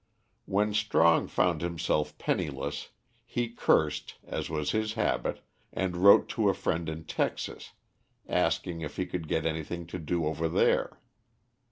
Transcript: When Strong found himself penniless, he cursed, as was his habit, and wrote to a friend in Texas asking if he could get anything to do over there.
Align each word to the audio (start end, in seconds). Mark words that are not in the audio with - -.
When 0.47 0.73
Strong 0.73 1.27
found 1.27 1.61
himself 1.61 2.17
penniless, 2.17 2.89
he 3.23 3.49
cursed, 3.49 4.15
as 4.25 4.49
was 4.49 4.71
his 4.71 4.93
habit, 4.93 5.41
and 5.71 5.95
wrote 5.97 6.27
to 6.29 6.49
a 6.49 6.55
friend 6.55 6.89
in 6.89 7.03
Texas 7.03 7.73
asking 8.27 8.81
if 8.81 8.95
he 8.97 9.05
could 9.05 9.27
get 9.27 9.45
anything 9.45 9.85
to 9.85 9.99
do 9.99 10.25
over 10.25 10.49
there. 10.49 10.97